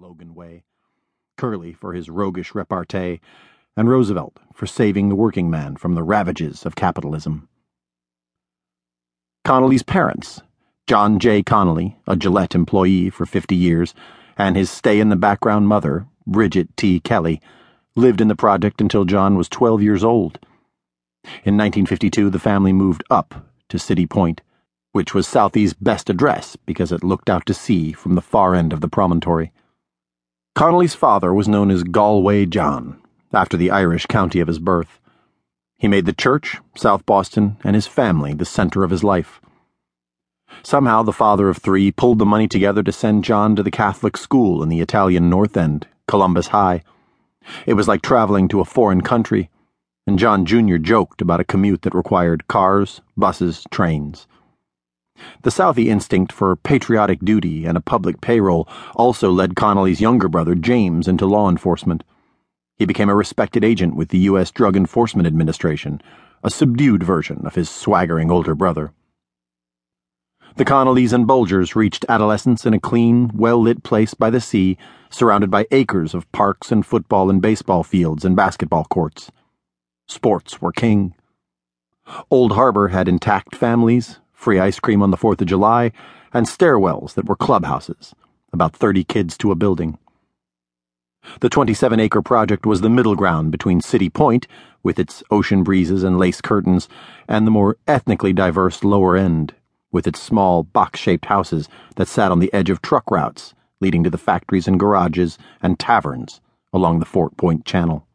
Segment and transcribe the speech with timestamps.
[0.00, 0.62] Logan Way,
[1.36, 3.20] Curley for his roguish repartee,
[3.76, 7.48] and Roosevelt for saving the working man from the ravages of capitalism.
[9.44, 10.40] Connolly's parents,
[10.86, 11.42] John J.
[11.42, 13.92] Connolly, a Gillette employee for 50 years,
[14.36, 17.00] and his stay in the background mother, Bridget T.
[17.00, 17.40] Kelly,
[17.96, 20.38] lived in the project until John was 12 years old.
[21.42, 24.42] In 1952, the family moved up to City Point,
[24.92, 28.72] which was Southie's best address because it looked out to sea from the far end
[28.72, 29.50] of the promontory.
[30.58, 33.00] Connolly's father was known as Galway John,
[33.32, 34.98] after the Irish county of his birth.
[35.76, 39.40] He made the church, South Boston, and his family the center of his life.
[40.64, 44.16] Somehow, the father of three pulled the money together to send John to the Catholic
[44.16, 46.82] school in the Italian North End, Columbus High.
[47.64, 49.50] It was like traveling to a foreign country,
[50.08, 50.78] and John Jr.
[50.78, 54.26] joked about a commute that required cars, buses, trains.
[55.42, 60.54] The Southie instinct for patriotic duty and a public payroll also led Connolly's younger brother,
[60.54, 62.04] James, into law enforcement.
[62.76, 64.50] He became a respected agent with the U.S.
[64.50, 66.00] Drug Enforcement Administration,
[66.44, 68.92] a subdued version of his swaggering older brother.
[70.56, 74.76] The Connollys and Bulgers reached adolescence in a clean, well lit place by the sea,
[75.10, 79.30] surrounded by acres of parks and football and baseball fields and basketball courts.
[80.06, 81.14] Sports were king.
[82.30, 85.90] Old Harbor had intact families, free ice cream on the 4th of July,
[86.32, 88.14] and stairwells that were clubhouses,
[88.52, 89.98] about 30 kids to a building.
[91.40, 94.46] The 27 acre project was the middle ground between City Point,
[94.84, 96.88] with its ocean breezes and lace curtains,
[97.26, 99.54] and the more ethnically diverse lower end,
[99.90, 104.04] with its small box shaped houses that sat on the edge of truck routes leading
[104.04, 106.40] to the factories and garages and taverns
[106.72, 108.06] along the Fort Point Channel.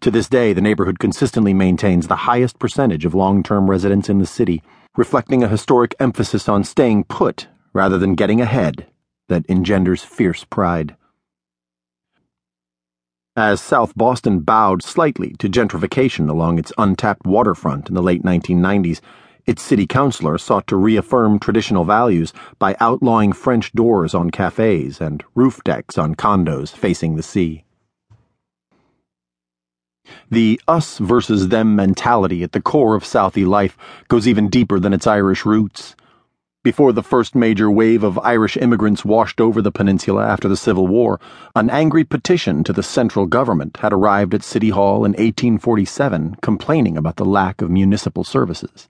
[0.00, 4.18] To this day, the neighborhood consistently maintains the highest percentage of long term residents in
[4.18, 4.62] the city
[4.96, 8.86] reflecting a historic emphasis on staying put rather than getting ahead
[9.28, 10.96] that engenders fierce pride.
[13.34, 19.00] As South Boston bowed slightly to gentrification along its untapped waterfront in the late 1990s,
[19.46, 25.24] its city councilor sought to reaffirm traditional values by outlawing French doors on cafes and
[25.34, 27.64] roof decks on condos facing the sea.
[30.32, 33.76] The us versus them mentality at the core of Southie life
[34.08, 35.94] goes even deeper than its Irish roots.
[36.64, 40.86] Before the first major wave of Irish immigrants washed over the peninsula after the Civil
[40.86, 41.20] War,
[41.54, 46.96] an angry petition to the central government had arrived at City Hall in 1847 complaining
[46.96, 48.88] about the lack of municipal services.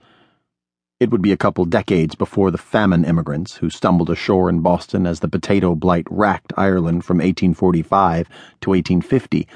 [1.00, 5.08] It would be a couple decades before the famine immigrants who stumbled ashore in Boston
[5.08, 8.28] as the potato blight racked Ireland from 1845
[8.60, 9.48] to 1850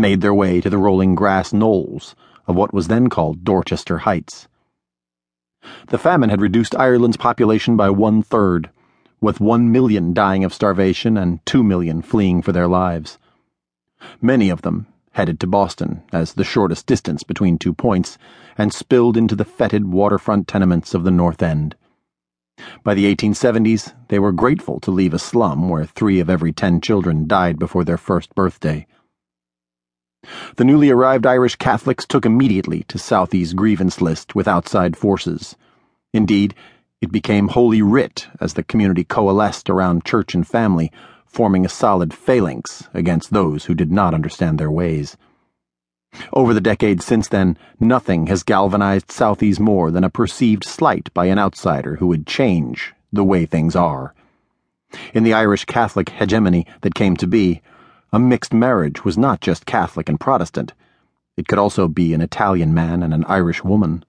[0.00, 2.16] made their way to the rolling grass knolls
[2.46, 4.48] of what was then called Dorchester Heights.
[5.88, 8.70] The famine had reduced Ireland's population by one third,
[9.20, 13.18] with one million dying of starvation and two million fleeing for their lives.
[14.22, 18.16] Many of them headed to Boston as the shortest distance between two points
[18.56, 21.76] and spilled into the fetid waterfront tenements of the North End.
[22.82, 26.80] By the 1870s, they were grateful to leave a slum where three of every ten
[26.80, 28.86] children died before their first birthday.
[30.56, 35.56] The newly arrived Irish Catholics took immediately to Southie's grievance list with outside forces.
[36.12, 36.54] Indeed,
[37.00, 40.92] it became holy writ as the community coalesced around church and family,
[41.24, 45.16] forming a solid phalanx against those who did not understand their ways.
[46.32, 51.26] Over the decades since then, nothing has galvanized Southies more than a perceived slight by
[51.26, 54.14] an outsider who would change the way things are.
[55.14, 57.62] In the Irish Catholic hegemony that came to be,
[58.12, 60.74] a mixed marriage was not just Catholic and Protestant,
[61.36, 64.04] it could also be an Italian man and an Irish woman.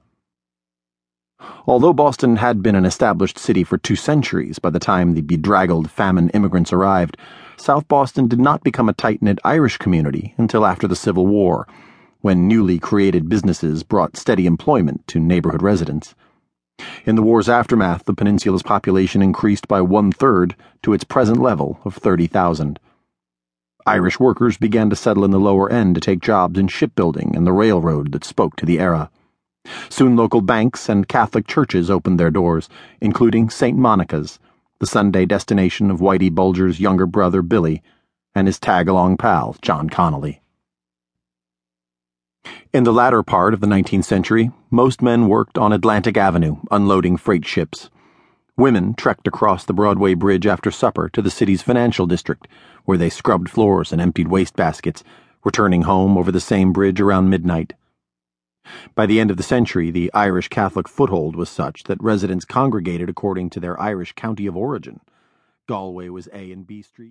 [1.65, 5.89] Although Boston had been an established city for two centuries by the time the bedraggled
[5.89, 7.17] famine immigrants arrived,
[7.57, 11.67] South Boston did not become a tight knit Irish community until after the Civil War,
[12.21, 16.15] when newly created businesses brought steady employment to neighborhood residents.
[17.05, 21.79] In the war's aftermath, the peninsula's population increased by one third to its present level
[21.85, 22.79] of 30,000.
[23.85, 27.45] Irish workers began to settle in the lower end to take jobs in shipbuilding and
[27.45, 29.09] the railroad that spoke to the era.
[29.89, 32.69] Soon local banks and Catholic churches opened their doors,
[32.99, 33.77] including St.
[33.77, 34.39] Monica's,
[34.79, 37.83] the Sunday destination of Whitey Bulger's younger brother Billy
[38.33, 40.41] and his tag along pal John Connolly.
[42.73, 47.17] In the latter part of the 19th century, most men worked on Atlantic Avenue unloading
[47.17, 47.89] freight ships.
[48.57, 52.47] Women trekked across the Broadway Bridge after supper to the city's financial district,
[52.85, 55.03] where they scrubbed floors and emptied waste baskets,
[55.43, 57.73] returning home over the same bridge around midnight.
[58.93, 63.09] By the end of the century, the Irish Catholic foothold was such that residents congregated
[63.09, 64.99] according to their Irish county of origin.
[65.67, 67.09] Galway was A and B Street.